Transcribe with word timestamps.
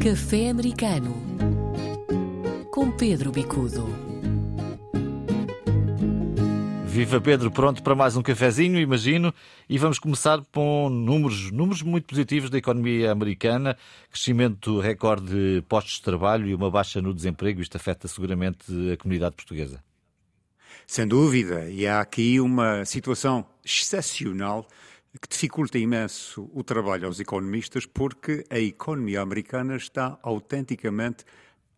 Café 0.00 0.50
Americano 0.50 1.12
com 2.70 2.88
Pedro 2.92 3.32
Bicudo. 3.32 3.84
Viva 6.86 7.20
Pedro, 7.20 7.50
pronto 7.50 7.82
para 7.82 7.96
mais 7.96 8.16
um 8.16 8.22
cafezinho, 8.22 8.78
imagino, 8.78 9.34
e 9.68 9.76
vamos 9.76 9.98
começar 9.98 10.40
com 10.52 10.88
números, 10.88 11.50
números 11.50 11.82
muito 11.82 12.06
positivos 12.06 12.48
da 12.48 12.58
economia 12.58 13.10
americana, 13.10 13.76
crescimento 14.08 14.78
recorde 14.78 15.26
de 15.26 15.62
postos 15.62 15.94
de 15.94 16.02
trabalho 16.02 16.46
e 16.46 16.54
uma 16.54 16.70
baixa 16.70 17.02
no 17.02 17.12
desemprego, 17.12 17.60
isto 17.60 17.76
afeta 17.76 18.06
seguramente 18.06 18.92
a 18.92 18.96
comunidade 18.96 19.34
portuguesa. 19.34 19.82
Sem 20.86 21.08
dúvida, 21.08 21.68
e 21.68 21.88
há 21.88 22.00
aqui 22.00 22.38
uma 22.40 22.84
situação 22.84 23.44
excepcional 23.64 24.64
que 25.18 25.28
dificulta 25.28 25.78
imenso 25.78 26.50
o 26.52 26.62
trabalho 26.62 27.06
aos 27.06 27.20
economistas, 27.20 27.86
porque 27.86 28.44
a 28.48 28.58
economia 28.58 29.20
americana 29.20 29.76
está 29.76 30.18
autenticamente 30.22 31.24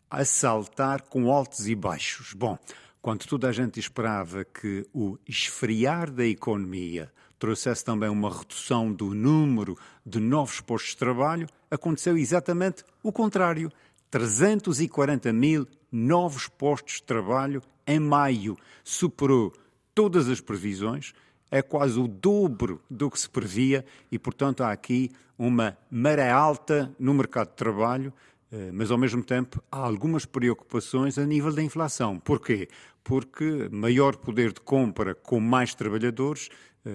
a 0.09 0.23
saltar 0.25 1.01
com 1.03 1.31
altos 1.31 1.67
e 1.67 1.75
baixos. 1.75 2.33
Bom, 2.33 2.57
quando 3.01 3.25
toda 3.25 3.49
a 3.49 3.51
gente 3.51 3.79
esperava 3.79 4.45
que 4.45 4.85
o 4.93 5.17
esfriar 5.27 6.11
da 6.11 6.25
economia 6.25 7.11
trouxesse 7.39 7.83
também 7.83 8.09
uma 8.09 8.29
redução 8.29 8.93
do 8.93 9.15
número 9.15 9.75
de 10.05 10.19
novos 10.19 10.61
postos 10.61 10.91
de 10.91 10.97
trabalho, 10.97 11.47
aconteceu 11.71 12.15
exatamente 12.15 12.83
o 13.01 13.11
contrário. 13.11 13.71
340 14.11 15.33
mil 15.33 15.67
novos 15.91 16.47
postos 16.47 16.95
de 16.95 17.03
trabalho 17.03 17.63
em 17.87 17.99
maio. 17.99 18.57
Superou 18.83 19.51
todas 19.95 20.29
as 20.29 20.39
previsões 20.39 21.13
é 21.51 21.61
quase 21.61 21.99
o 21.99 22.07
dobro 22.07 22.81
do 22.89 23.11
que 23.11 23.19
se 23.19 23.29
previa 23.29 23.85
e, 24.09 24.17
portanto, 24.17 24.63
há 24.63 24.71
aqui 24.71 25.11
uma 25.37 25.77
maré 25.91 26.31
alta 26.31 26.95
no 26.97 27.13
mercado 27.13 27.49
de 27.49 27.55
trabalho, 27.55 28.13
eh, 28.51 28.71
mas 28.71 28.89
ao 28.89 28.97
mesmo 28.97 29.21
tempo 29.21 29.61
há 29.69 29.79
algumas 29.79 30.25
preocupações 30.25 31.17
a 31.17 31.25
nível 31.25 31.53
da 31.53 31.61
inflação. 31.61 32.17
Porquê? 32.17 32.69
Porque 33.03 33.67
maior 33.69 34.15
poder 34.15 34.53
de 34.53 34.61
compra 34.61 35.13
com 35.13 35.39
mais 35.41 35.75
trabalhadores 35.75 36.49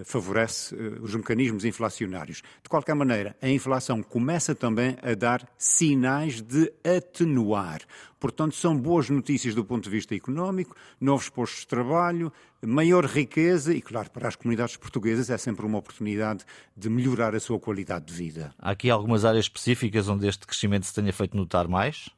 favorece 0.04 0.74
eh, 0.74 0.98
os 1.00 1.14
mecanismos 1.14 1.64
inflacionários. 1.64 2.42
De 2.62 2.68
qualquer 2.68 2.94
maneira, 2.94 3.36
a 3.40 3.48
inflação 3.48 4.02
começa 4.02 4.54
também 4.54 4.96
a 5.02 5.14
dar 5.14 5.48
sinais 5.56 6.40
de 6.40 6.72
atenuar. 6.84 7.80
Portanto, 8.18 8.54
são 8.54 8.76
boas 8.76 9.08
notícias 9.08 9.54
do 9.54 9.64
ponto 9.64 9.84
de 9.84 9.90
vista 9.90 10.14
económico, 10.14 10.74
novos 11.00 11.28
postos 11.28 11.60
de 11.60 11.66
trabalho, 11.68 12.32
maior 12.64 13.04
riqueza 13.04 13.72
e, 13.72 13.80
claro, 13.80 14.10
para 14.10 14.26
as 14.28 14.34
comunidades 14.34 14.76
portuguesas 14.76 15.30
é 15.30 15.38
sempre 15.38 15.64
uma 15.64 15.78
oportunidade 15.78 16.44
de 16.76 16.88
melhorar 16.88 17.34
a 17.34 17.40
sua 17.40 17.60
qualidade 17.60 18.06
de 18.06 18.14
vida. 18.14 18.52
Há 18.58 18.70
aqui 18.70 18.90
algumas 18.90 19.24
áreas 19.24 19.44
específicas 19.44 20.08
onde 20.08 20.26
este 20.26 20.46
crescimento 20.46 20.86
se 20.86 20.94
tenha 20.94 21.12
feito 21.12 21.36
notar 21.36 21.68
mais? 21.68 22.08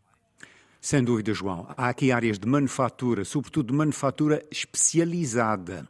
Sem 0.80 1.02
dúvida, 1.02 1.34
João. 1.34 1.66
Há 1.76 1.88
aqui 1.88 2.12
áreas 2.12 2.38
de 2.38 2.46
manufatura, 2.46 3.24
sobretudo 3.24 3.72
de 3.72 3.74
manufatura 3.74 4.42
especializada. 4.50 5.88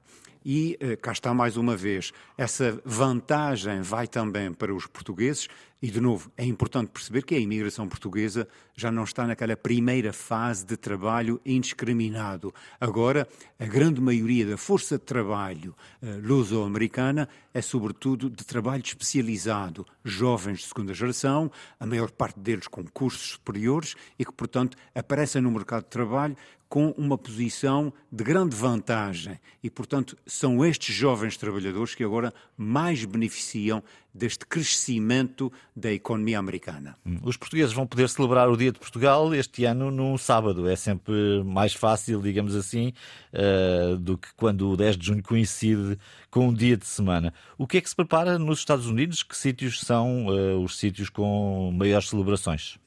E 0.51 0.79
eh, 0.81 0.97
cá 0.97 1.13
está 1.13 1.35
mais 1.35 1.59
uma 1.59 1.77
vez, 1.77 2.11
essa 2.39 2.81
vantagem 2.83 3.83
vai 3.83 4.07
também 4.07 4.51
para 4.51 4.75
os 4.75 4.87
portugueses. 4.87 5.47
E, 5.81 5.93
de 5.93 6.01
novo, 6.01 6.33
é 6.37 6.45
importante 6.45 6.91
perceber 6.91 7.23
que 7.23 7.37
a 7.37 7.39
imigração 7.39 7.89
portuguesa 7.89 8.49
já 8.75 8.91
não 8.91 9.05
está 9.05 9.25
naquela 9.25 9.57
primeira 9.57 10.13
fase 10.13 10.67
de 10.67 10.77
trabalho 10.77 11.41
indiscriminado. 11.47 12.53
Agora, 12.81 13.29
a 13.61 13.65
grande 13.65 14.01
maioria 14.01 14.45
da 14.45 14.57
força 14.57 14.99
de 14.99 15.05
trabalho 15.05 15.77
uh, 16.03 16.21
luso-americana 16.21 17.29
é, 17.55 17.63
sobretudo, 17.63 18.29
de 18.29 18.45
trabalho 18.45 18.83
especializado. 18.85 19.87
Jovens 20.05 20.59
de 20.61 20.67
segunda 20.67 20.93
geração, 20.93 21.51
a 21.79 21.87
maior 21.87 22.11
parte 22.11 22.41
deles 22.41 22.67
com 22.67 22.85
cursos 22.85 23.31
superiores 23.33 23.95
e 24.19 24.25
que, 24.25 24.33
portanto, 24.33 24.77
aparecem 24.93 25.41
no 25.41 25.51
mercado 25.51 25.85
de 25.85 25.91
trabalho 25.91 26.37
com 26.69 26.91
uma 26.99 27.17
posição 27.17 27.93
de 28.13 28.23
grande 28.23 28.55
vantagem. 28.55 29.41
E, 29.63 29.71
portanto, 29.71 30.17
são 30.27 30.65
estes 30.65 30.95
jovens 30.95 31.37
trabalhadores 31.37 31.95
que 31.95 32.05
agora 32.05 32.33
mais 32.57 33.05
beneficiam 33.05 33.83
deste 34.13 34.47
crescimento 34.47 35.53
da 35.77 35.93
economia 35.93 36.39
americana. 36.39 36.97
Os 37.23 37.37
portugueses 37.37 37.73
vão 37.73 37.87
poder 37.87 38.09
celebrar 38.09 38.49
o 38.49 38.57
Dia 38.57 38.73
de 38.73 38.79
Portugal 38.79 39.35
este 39.35 39.65
ano 39.65 39.91
num 39.91 40.19
sábado. 40.19 40.69
É 40.69 40.77
sempre 40.77 41.43
mais 41.45 41.75
fácil, 41.75 42.21
digamos 42.21 42.57
assim, 42.57 42.93
uh, 43.33 43.97
do 43.97 44.19
que 44.19 44.29
quando 44.37 44.71
o 44.71 44.77
10 44.77 44.97
de 44.97 45.07
junho 45.07 45.23
coincide 45.23 45.99
com 46.31 46.49
um 46.49 46.55
dia 46.55 46.77
de 46.77 46.87
semana. 46.87 47.33
O 47.57 47.67
que 47.67 47.79
é 47.79 47.81
que 47.81 47.89
se 47.89 47.97
prepara 47.97 48.39
nos 48.39 48.59
Estados 48.59 48.87
Unidos? 48.87 49.23
Que 49.23 49.37
sítios 49.37 49.81
são 49.81 50.27
uh, 50.27 50.63
os 50.63 50.79
sítios 50.79 51.09
com 51.09 51.73
maiores 51.73 52.09
celebrações? 52.09 52.79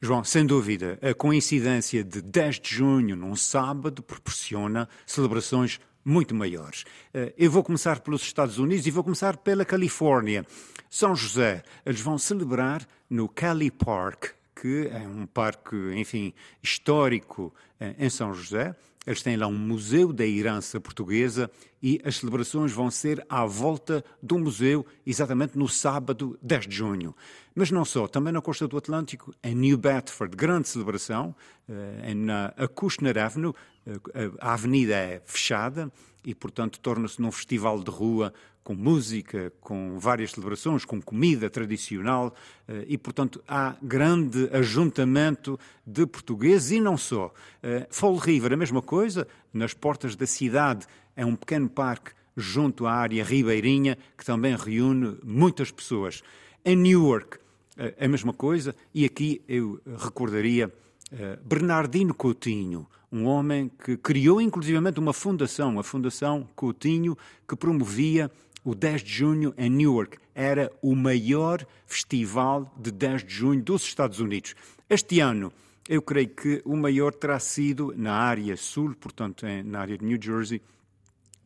João, 0.00 0.22
sem 0.22 0.44
dúvida, 0.44 0.98
a 1.00 1.14
coincidência 1.14 2.04
de 2.04 2.20
10 2.20 2.60
de 2.60 2.74
junho 2.74 3.16
num 3.16 3.34
sábado 3.34 4.02
proporciona 4.02 4.88
celebrações 5.06 5.80
muito 6.06 6.36
maiores. 6.36 6.84
Eh, 7.12 7.34
eu 7.36 7.50
vou 7.50 7.64
começar 7.64 7.98
pelos 7.98 8.22
Estados 8.22 8.58
Unidos 8.58 8.86
e 8.86 8.90
vou 8.92 9.02
começar 9.02 9.36
pela 9.36 9.64
Califórnia. 9.64 10.46
São 10.88 11.16
José, 11.16 11.64
eles 11.84 12.00
vão 12.00 12.16
celebrar 12.16 12.86
no 13.10 13.28
Cali 13.28 13.72
Park, 13.72 14.26
que 14.60 14.88
é 14.90 15.06
um 15.06 15.26
parque, 15.26 15.76
enfim, 15.94 16.32
histórico 16.62 17.54
eh, 17.78 17.94
em 17.98 18.08
São 18.08 18.32
José. 18.32 18.74
Eles 19.06 19.22
têm 19.22 19.36
lá 19.36 19.46
um 19.46 19.56
museu 19.56 20.12
da 20.12 20.26
herança 20.26 20.80
portuguesa 20.80 21.48
e 21.80 22.00
as 22.04 22.16
celebrações 22.16 22.72
vão 22.72 22.90
ser 22.90 23.24
à 23.28 23.44
volta 23.44 24.04
do 24.20 24.36
museu, 24.36 24.84
exatamente 25.06 25.56
no 25.56 25.68
sábado 25.68 26.36
10 26.42 26.66
de 26.66 26.74
junho. 26.74 27.14
Mas 27.54 27.70
não 27.70 27.84
só, 27.84 28.08
também 28.08 28.32
na 28.32 28.40
costa 28.40 28.66
do 28.66 28.76
Atlântico, 28.76 29.32
em 29.44 29.54
New 29.54 29.76
Bedford, 29.76 30.34
grande 30.34 30.68
celebração, 30.68 31.36
eh, 31.68 32.14
na 32.14 32.46
Acushner 32.56 33.16
Avenue, 33.18 33.54
eh, 33.86 34.30
a 34.40 34.54
avenida 34.54 34.94
é 34.94 35.22
fechada 35.24 35.92
e, 36.24 36.34
portanto, 36.34 36.80
torna-se 36.80 37.20
num 37.22 37.30
festival 37.30 37.80
de 37.80 37.90
rua 37.90 38.32
com 38.66 38.74
música, 38.74 39.52
com 39.60 39.96
várias 39.96 40.32
celebrações, 40.32 40.84
com 40.84 41.00
comida 41.00 41.48
tradicional 41.48 42.34
eh, 42.66 42.84
e, 42.88 42.98
portanto, 42.98 43.40
há 43.46 43.76
grande 43.80 44.50
ajuntamento 44.52 45.56
de 45.86 46.04
portugueses 46.04 46.72
e 46.72 46.80
não 46.80 46.96
só. 46.96 47.32
Eh, 47.62 47.86
Fall 47.88 48.16
River, 48.16 48.52
a 48.52 48.56
mesma 48.56 48.82
coisa, 48.82 49.24
nas 49.54 49.72
portas 49.72 50.16
da 50.16 50.26
cidade, 50.26 50.84
é 51.14 51.24
um 51.24 51.36
pequeno 51.36 51.68
parque 51.68 52.10
junto 52.36 52.86
à 52.86 52.92
área 52.94 53.22
ribeirinha 53.22 53.96
que 54.18 54.24
também 54.24 54.56
reúne 54.56 55.16
muitas 55.22 55.70
pessoas. 55.70 56.24
Em 56.64 56.74
Newark, 56.74 57.38
eh, 57.76 57.94
a 58.00 58.08
mesma 58.08 58.32
coisa, 58.32 58.74
e 58.92 59.04
aqui 59.04 59.42
eu 59.46 59.80
recordaria 59.96 60.72
Bernardino 61.44 62.12
Coutinho, 62.12 62.84
um 63.12 63.26
homem 63.26 63.70
que 63.84 63.96
criou 63.96 64.40
inclusivamente 64.40 64.98
uma 64.98 65.12
fundação, 65.12 65.78
a 65.78 65.84
Fundação 65.84 66.48
Coutinho, 66.56 67.16
que 67.48 67.54
promovia 67.54 68.28
o 68.66 68.74
10 68.74 69.02
de 69.02 69.12
junho 69.12 69.54
em 69.56 69.70
Newark 69.70 70.18
era 70.34 70.72
o 70.82 70.96
maior 70.96 71.64
festival 71.86 72.74
de 72.76 72.90
10 72.90 73.22
de 73.22 73.32
junho 73.32 73.62
dos 73.62 73.84
Estados 73.84 74.18
Unidos. 74.18 74.56
Este 74.90 75.20
ano, 75.20 75.52
eu 75.88 76.02
creio 76.02 76.30
que 76.30 76.62
o 76.64 76.76
maior 76.76 77.14
terá 77.14 77.38
sido 77.38 77.94
na 77.96 78.12
área 78.12 78.56
sul, 78.56 78.92
portanto, 78.96 79.46
na 79.64 79.78
área 79.78 79.96
de 79.96 80.04
New 80.04 80.18
Jersey, 80.20 80.60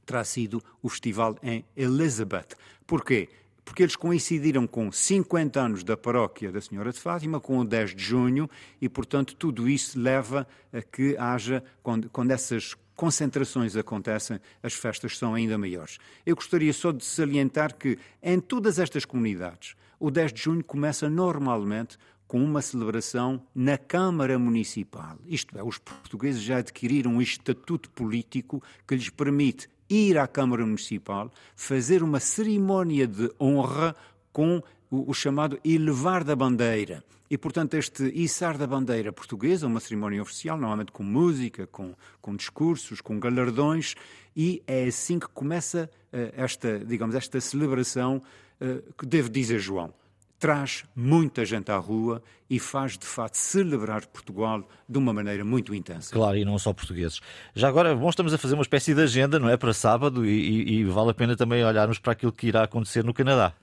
terá 0.07 0.25
sido 0.25 0.63
o 0.83 0.89
festival 0.89 1.37
em 1.43 1.63
Elizabeth. 1.77 2.57
Porquê? 2.87 3.29
Porque 3.67 3.83
eles 3.83 3.97
coincidiram 3.97 4.67
com 4.67 4.91
50 4.91 5.61
anos 5.61 5.85
da 5.85 5.99
paróquia 5.99 6.51
da 6.51 6.63
Senhora 6.63 6.91
de 6.91 6.99
Fátima, 6.99 7.39
com 7.39 7.59
o 7.59 7.65
10 7.67 7.95
de 7.95 8.03
junho, 8.03 8.49
e, 8.81 8.89
portanto, 8.89 9.37
tudo 9.37 9.69
isso 9.69 10.01
leva 10.01 10.49
a 10.73 10.81
que 10.81 11.19
haja, 11.19 11.63
quando, 11.83 12.09
quando 12.09 12.31
essas 12.31 12.75
concentrações 13.01 13.77
acontecem, 13.77 14.39
as 14.63 14.75
festas 14.75 15.17
são 15.17 15.33
ainda 15.33 15.57
maiores. 15.57 15.97
Eu 16.27 16.37
gostaria 16.37 16.71
só 16.71 16.93
de 16.93 17.03
salientar 17.03 17.75
que 17.75 17.99
em 18.23 18.39
todas 18.39 18.79
estas 18.79 19.07
comunidades, 19.07 19.75
o 19.99 20.11
10 20.11 20.35
de 20.35 20.43
junho 20.43 20.63
começa 20.63 21.09
normalmente 21.09 21.97
com 22.29 22.45
uma 22.45 22.61
celebração 22.61 23.43
na 23.55 23.79
Câmara 23.79 24.39
Municipal. 24.39 25.17
Isto 25.27 25.57
é, 25.57 25.63
os 25.63 25.79
portugueses 25.79 26.43
já 26.43 26.59
adquiriram 26.59 27.13
um 27.13 27.23
estatuto 27.23 27.89
político 27.89 28.63
que 28.87 28.95
lhes 28.95 29.09
permite 29.09 29.67
ir 29.89 30.19
à 30.19 30.27
Câmara 30.27 30.67
Municipal, 30.67 31.33
fazer 31.57 32.03
uma 32.03 32.21
cerimónia 32.21 33.07
de 33.07 33.33
honra 33.41 33.97
com 34.31 34.63
o, 34.91 35.11
o 35.11 35.15
chamado 35.15 35.59
elevar 35.65 36.23
da 36.23 36.37
bandeira. 36.37 37.03
E, 37.31 37.39
portanto, 37.39 37.75
este 37.75 38.05
içar 38.09 38.59
da 38.59 38.67
bandeira 38.67 39.13
portuguesa, 39.13 39.67
uma 39.67 39.79
cerimónia 39.79 40.21
oficial, 40.21 40.59
normalmente 40.59 40.91
com 40.91 41.05
música, 41.05 41.65
com, 41.69 41.95
com 42.21 42.35
discursos, 42.35 43.01
com 43.01 43.21
galardões, 43.21 43.95
e 44.37 44.61
é 44.67 44.87
assim 44.87 45.19
que 45.19 45.29
começa 45.29 45.89
uh, 46.13 46.33
esta, 46.37 46.81
digamos, 46.81 47.15
esta 47.15 47.41
celebração 47.41 48.21
uh, 48.61 48.93
que 48.95 49.07
devo 49.07 49.29
dizer, 49.29 49.61
João, 49.61 49.95
traz 50.41 50.85
muita 50.97 51.45
gente 51.45 51.71
à 51.71 51.77
rua 51.77 52.21
e 52.49 52.59
faz 52.59 52.99
de 52.99 53.07
facto 53.07 53.37
celebrar 53.37 54.07
Portugal 54.07 54.67
de 54.89 54.99
uma 54.99 55.13
maneira 55.13 55.45
muito 55.45 55.73
intensa. 55.73 56.13
Claro, 56.13 56.37
e 56.37 56.45
não 56.45 56.59
só 56.59 56.73
portugueses. 56.73 57.21
Já 57.55 57.69
agora, 57.69 57.95
bom, 57.95 58.09
estamos 58.09 58.35
a 58.35 58.39
fazer 58.39 58.55
uma 58.55 58.63
espécie 58.63 58.93
de 58.93 59.03
agenda, 59.03 59.39
não 59.39 59.49
é? 59.49 59.57
Para 59.57 59.73
sábado 59.73 60.27
e, 60.27 60.31
e, 60.31 60.79
e 60.79 60.85
vale 60.85 61.11
a 61.11 61.15
pena 61.15 61.37
também 61.37 61.65
olharmos 61.65 61.99
para 61.99 62.13
aquilo 62.13 62.33
que 62.33 62.49
irá 62.49 62.65
acontecer 62.65 63.05
no 63.05 63.15
Canadá. 63.15 63.55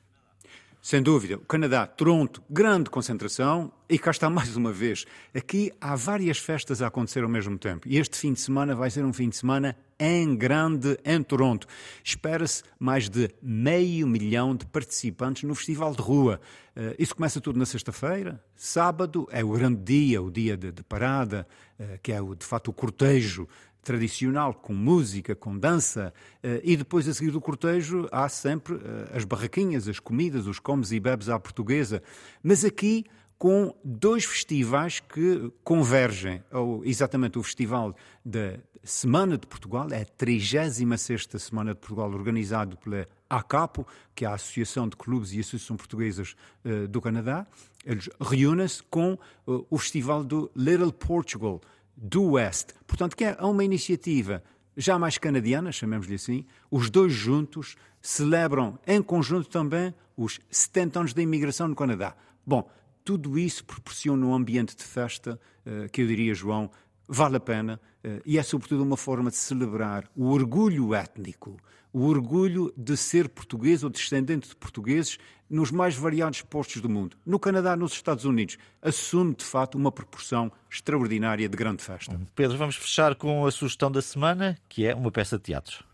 Sem 0.87 1.03
dúvida. 1.03 1.35
O 1.35 1.39
Canadá, 1.39 1.85
Toronto, 1.85 2.41
grande 2.49 2.89
concentração. 2.89 3.73
E 3.89 3.99
cá 3.99 4.09
está 4.09 4.29
mais 4.29 4.55
uma 4.55 4.71
vez. 4.71 5.05
Aqui 5.35 5.69
há 5.81 5.97
várias 5.97 6.37
festas 6.37 6.81
a 6.81 6.87
acontecer 6.87 7.23
ao 7.23 7.29
mesmo 7.29 7.57
tempo. 7.57 7.89
E 7.89 7.97
este 7.97 8.17
fim 8.17 8.31
de 8.31 8.39
semana 8.39 8.73
vai 8.73 8.89
ser 8.89 9.03
um 9.03 9.11
fim 9.11 9.27
de 9.27 9.35
semana 9.35 9.75
em 9.99 10.33
grande 10.33 10.97
em 11.03 11.21
Toronto. 11.21 11.67
Espera-se 12.01 12.63
mais 12.79 13.09
de 13.09 13.29
meio 13.41 14.07
milhão 14.07 14.55
de 14.55 14.65
participantes 14.65 15.43
no 15.43 15.55
Festival 15.55 15.93
de 15.93 16.01
Rua. 16.01 16.39
Uh, 16.73 16.95
isso 16.97 17.13
começa 17.13 17.41
tudo 17.41 17.59
na 17.59 17.65
sexta-feira. 17.65 18.41
Sábado 18.55 19.27
é 19.29 19.43
o 19.43 19.51
grande 19.51 19.83
dia, 19.83 20.21
o 20.21 20.31
dia 20.31 20.55
de, 20.55 20.71
parada, 20.83 21.45
uh, 21.77 21.99
que 22.01 22.13
é 22.13 22.19
de 22.21 22.45
facto 22.45 22.69
o 22.69 22.73
cortejo 22.73 23.45
tradicional, 23.87 24.53
com 24.53 24.73
música, 24.73 25.33
com 25.33 25.57
dança, 25.57 26.13
eh, 26.43 26.59
e 26.61 26.75
depois 26.75 27.07
a 27.07 27.13
seguir 27.13 27.31
do 27.31 27.39
cortejo 27.39 28.05
há 28.11 28.27
sempre 28.27 28.75
eh, 28.75 29.15
as 29.15 29.23
barraquinhas, 29.23 29.87
as 29.87 29.97
comidas, 29.97 30.45
os 30.45 30.59
comes 30.59 30.91
e 30.91 30.99
bebes 30.99 31.29
à 31.29 31.39
portuguesa. 31.39 32.03
Mas 32.43 32.65
aqui 32.65 33.05
com 33.37 33.73
dois 33.81 34.25
festivais 34.25 34.99
que 34.99 35.49
convergem, 35.63 36.43
ou 36.51 36.83
exatamente 36.83 37.39
o 37.39 37.43
Festival 37.43 37.95
da 38.25 38.59
Semana 38.83 39.37
de 39.37 39.47
Portugal, 39.47 39.87
é 39.89 40.01
a 40.01 40.05
36 40.05 41.29
Semana 41.39 41.73
de 41.73 41.79
Portugal, 41.79 42.11
organizado 42.11 42.75
pela 42.75 43.07
ACAPO, 43.29 43.87
que 44.13 44.25
é 44.25 44.27
a 44.27 44.33
Associação 44.33 44.89
de 44.89 44.97
Clubes 44.97 45.31
e 45.31 45.39
Associações 45.39 45.77
Portuguesas 45.77 46.35
uh, 46.65 46.89
do 46.89 46.99
Canadá. 46.99 47.47
Eles 47.85 48.09
reúnem-se 48.19 48.83
com 48.83 49.17
o 49.45 49.77
Festival 49.77 50.21
do 50.21 50.51
Little 50.53 50.91
Portugal, 50.91 51.61
do 51.97 52.33
West. 52.33 52.69
Portanto, 52.85 53.17
que 53.17 53.25
é 53.25 53.35
uma 53.41 53.63
iniciativa 53.63 54.43
já 54.77 54.99
mais 54.99 55.17
canadiana, 55.17 55.71
chamemos-lhe 55.71 56.15
assim, 56.15 56.45
os 56.69 56.91
dois 56.91 57.11
juntos 57.11 57.75
celebram 57.99 58.77
em 58.85 59.01
conjunto 59.01 59.49
também 59.49 59.93
os 60.15 60.39
70 60.51 60.99
anos 60.99 61.13
da 61.13 61.21
imigração 61.21 61.67
no 61.67 61.75
Canadá. 61.75 62.15
Bom, 62.45 62.69
tudo 63.03 63.39
isso 63.39 63.65
proporciona 63.65 64.23
um 64.25 64.35
ambiente 64.35 64.75
de 64.75 64.83
festa 64.83 65.39
eh, 65.65 65.87
que 65.91 66.01
eu 66.01 66.07
diria, 66.07 66.35
João, 66.35 66.69
vale 67.07 67.37
a 67.37 67.39
pena 67.39 67.79
eh, 68.03 68.21
e 68.25 68.37
é 68.37 68.43
sobretudo 68.43 68.83
uma 68.83 68.97
forma 68.97 69.29
de 69.29 69.37
celebrar 69.37 70.09
o 70.15 70.29
orgulho 70.29 70.93
étnico, 70.93 71.57
o 71.93 72.05
orgulho 72.05 72.73
de 72.75 72.97
ser 72.97 73.29
português 73.29 73.83
ou 73.83 73.89
descendente 73.89 74.49
de 74.49 74.55
portugueses 74.55 75.17
nos 75.49 75.71
mais 75.71 75.95
variados 75.95 76.41
postos 76.41 76.81
do 76.81 76.89
mundo. 76.89 77.17
No 77.25 77.39
Canadá, 77.39 77.75
nos 77.75 77.93
Estados 77.93 78.25
Unidos, 78.25 78.57
assume 78.81 79.33
de 79.33 79.45
facto 79.45 79.75
uma 79.75 79.91
proporção 79.91 80.51
extraordinária 80.69 81.47
de 81.47 81.57
grande 81.57 81.83
festa. 81.83 82.19
Pedro, 82.35 82.57
vamos 82.57 82.75
fechar 82.75 83.15
com 83.15 83.45
a 83.45 83.51
sugestão 83.51 83.89
da 83.89 84.01
semana, 84.01 84.57
que 84.67 84.85
é 84.85 84.93
uma 84.93 85.11
peça 85.11 85.37
de 85.37 85.43
teatro. 85.43 85.85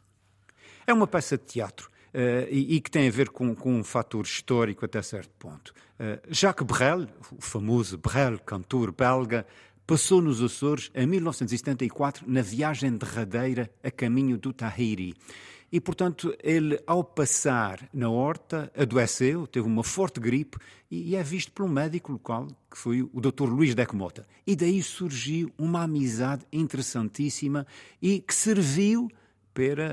É 0.86 0.94
uma 0.94 1.08
peça 1.08 1.38
de 1.38 1.46
teatro. 1.46 1.92
Uh, 2.14 2.46
e, 2.52 2.76
e, 2.76 2.82
que 2.82 2.92
tem 2.92 3.08
a 3.08 3.12
ver 3.12 3.30
com, 3.30 3.56
com, 3.56 3.74
um 3.74 3.84
fator 3.84 4.24
histórico 4.24 4.86
até 4.86 5.02
certo 5.02 5.32
ponto. 5.40 5.74
Uh, 6.00 6.22
Jacques 6.30 6.64
Brel, 6.64 7.08
o 7.32 7.42
famoso 7.42 7.98
Brel, 7.98 8.38
cantor 8.38 8.92
belga, 8.92 9.48
passou 9.86 10.22
nos 10.22 10.42
Açores 10.42 10.90
em 10.96 11.06
1974 11.06 12.24
na 12.28 12.42
viagem 12.42 12.96
derradeira 12.96 13.70
a 13.84 13.92
caminho 13.92 14.38
do 14.38 14.54
Tahiri. 14.54 15.14
E, 15.72 15.82
portanto, 15.82 16.36
ele, 16.44 16.80
ao 16.86 17.04
passar 17.04 17.90
na 17.92 18.08
horta, 18.08 18.72
adoeceu, 18.78 19.48
teve 19.48 19.66
uma 19.66 19.84
forte 19.84 20.20
gripe 20.20 20.60
e 20.90 21.16
é 21.16 21.24
visto 21.24 21.52
por 21.52 21.66
um 21.66 21.68
médico 21.68 22.12
local, 22.12 22.46
que 22.70 22.78
foi 22.78 23.02
o 23.02 23.20
Dr. 23.20 23.46
Luís 23.46 23.74
Decmota. 23.74 24.28
E 24.46 24.56
daí 24.56 24.84
surgiu 24.84 25.52
uma 25.58 25.82
amizade 25.82 26.46
interessantíssima 26.54 27.66
e 28.00 28.20
que 28.20 28.36
serviu 28.36 29.10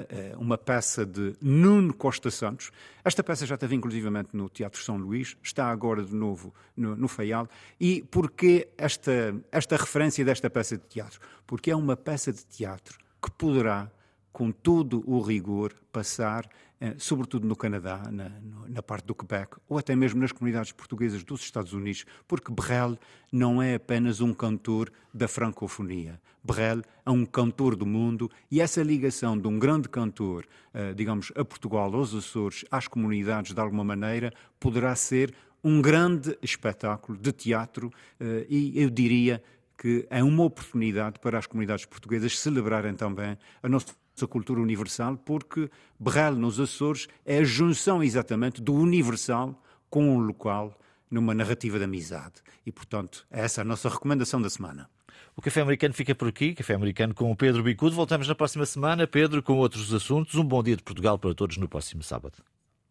eh, 0.09 0.35
uma 0.39 0.57
peça 0.57 1.05
de 1.05 1.35
Nuno 1.41 1.93
Costa 1.93 2.31
Santos. 2.31 2.71
Esta 3.05 3.23
peça 3.23 3.45
já 3.45 3.55
esteve 3.55 3.75
inclusivamente 3.75 4.31
no 4.33 4.49
Teatro 4.49 4.83
São 4.83 4.97
Luís, 4.97 5.37
está 5.43 5.67
agora 5.71 6.03
de 6.03 6.15
novo 6.15 6.55
no, 6.77 6.97
no 6.97 7.09
Faial. 7.09 7.49
E 7.79 8.03
porquê 8.11 8.69
esta, 8.79 9.35
esta 9.53 9.77
referência 9.77 10.25
desta 10.25 10.49
peça 10.49 10.77
de 10.77 10.85
teatro? 10.85 11.21
Porque 11.47 11.71
é 11.71 11.77
uma 11.77 11.97
peça 11.97 12.33
de 12.33 12.45
teatro 12.47 12.99
que 13.23 13.31
poderá 13.31 13.91
com 14.33 14.51
todo 14.51 15.03
o 15.07 15.21
rigor, 15.21 15.75
passar, 15.93 16.49
eh, 16.81 16.95
sobretudo 16.99 17.47
no 17.47 17.57
Canadá, 17.57 18.03
na, 18.11 18.31
na, 18.69 18.83
parte 18.83 19.07
do 19.07 19.15
Quebec, 19.15 19.57
ou 19.69 19.77
até 19.77 19.95
mesmo 19.95 20.21
nas 20.21 20.33
comunidades 20.33 20.73
portuguesas 20.73 21.23
dos 21.23 21.43
Estados 21.43 21.73
Unidos, 21.73 22.05
porque 22.27 22.53
Brel 22.53 22.99
não 23.31 23.61
é 23.61 23.75
apenas 23.75 24.21
um 24.21 24.33
cantor 24.33 24.91
da 25.13 25.29
francofonia. 25.29 26.21
Brel 26.43 26.83
é 27.05 27.11
um 27.11 27.27
cantor 27.27 27.77
do 27.77 27.85
mundo 27.85 28.31
e 28.51 28.61
essa 28.61 28.83
ligação 28.83 29.39
de 29.39 29.47
um 29.47 29.59
grande 29.59 29.89
cantor, 29.89 30.47
eh, 30.73 30.95
digamos, 30.95 31.33
a 31.37 31.45
Portugal, 31.45 31.95
aos 31.95 32.15
Açores, 32.15 32.65
às 32.71 32.89
comunidades, 32.89 33.53
de 33.53 33.61
alguma 33.61 33.85
maneira, 33.85 34.33
poderá 34.59 34.95
ser 34.97 35.35
um 35.63 35.83
grande 35.83 36.39
espetáculo 36.41 37.19
de 37.19 37.33
teatro 37.33 37.93
eh, 38.19 38.47
e, 38.49 38.81
eu 38.81 38.89
diria, 38.89 39.43
que 39.77 40.07
é 40.11 40.23
uma 40.23 40.45
oportunidade 40.45 41.19
para 41.21 41.39
as 41.39 41.47
comunidades 41.47 41.87
portuguesas 41.87 42.39
celebrarem 42.39 42.95
também 42.95 43.37
a 43.63 43.69
nossa 43.69 43.95
a 44.25 44.29
cultura 44.29 44.61
universal, 44.61 45.17
porque 45.17 45.71
Berral, 45.99 46.35
nos 46.35 46.59
Açores, 46.61 47.09
é 47.25 47.39
a 47.39 47.45
junção 47.45 48.03
exatamente 48.03 48.61
do 48.61 48.75
universal 48.75 49.61
com 49.89 50.17
o 50.17 50.21
local 50.21 50.79
numa 51.11 51.35
narrativa 51.35 51.79
de 51.79 51.85
amizade. 51.85 52.35
E, 52.65 52.71
portanto, 52.71 53.27
é 53.31 53.41
essa 53.41 53.63
a 53.63 53.65
nossa 53.65 53.89
recomendação 53.89 54.41
da 54.41 54.49
semana. 54.49 54.89
O 55.37 55.43
Café 55.43 55.61
Americano 55.61 55.95
fica 55.95 56.15
por 56.15 56.29
aqui. 56.29 56.55
Café 56.55 56.75
Americano 56.75 57.15
com 57.15 57.31
o 57.31 57.37
Pedro 57.37 57.63
Bicudo. 57.63 57.97
Voltamos 57.97 58.29
na 58.29 58.35
próxima 58.35 58.67
semana. 58.67 59.07
Pedro, 59.07 59.43
com 59.43 59.57
outros 59.57 59.93
assuntos. 59.93 60.35
Um 60.35 60.45
bom 60.45 60.63
dia 60.63 60.77
de 60.77 60.83
Portugal 60.83 61.19
para 61.19 61.35
todos 61.35 61.57
no 61.57 61.69
próximo 61.69 62.03
sábado. 62.03 62.35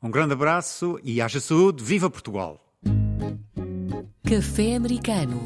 Um 0.01 0.09
grande 0.09 0.33
abraço 0.33 0.99
e 1.03 1.21
haja 1.21 1.39
saúde. 1.39 1.83
Viva 1.83 2.09
Portugal! 2.09 2.65
Café 4.27 4.75
Americano 4.75 5.39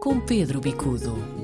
com 0.00 0.20
Pedro 0.20 0.60
Bicudo. 0.60 1.41